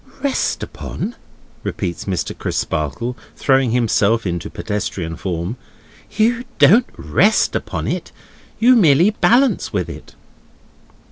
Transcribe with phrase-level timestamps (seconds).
[0.23, 1.15] "Rest upon?"
[1.61, 2.35] repeats Mr.
[2.35, 5.57] Crisparkle, throwing himself into pedestrian form.
[6.17, 8.11] "You don't rest upon it;
[8.57, 10.15] you merely balance with it."